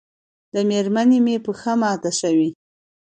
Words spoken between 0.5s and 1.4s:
د مېرمنې مې